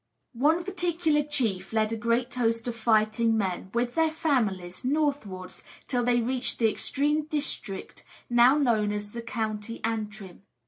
One 0.33 0.63
particular 0.63 1.21
chief 1.21 1.71
led 1.73 1.91
a 1.91 1.95
great 1.95 2.33
host 2.33 2.67
of 2.67 2.75
fighting 2.75 3.37
men, 3.37 3.69
with 3.71 3.93
their 3.93 4.09
families, 4.09 4.83
northwards, 4.83 5.61
till 5.87 6.03
they 6.03 6.19
reached 6.21 6.57
the 6.57 6.71
extreme 6.71 7.25
district 7.25 8.03
now 8.27 8.57
known 8.57 8.91
as 8.91 9.11
the 9.11 9.21
county 9.21 9.79
Antrim. 9.83 10.41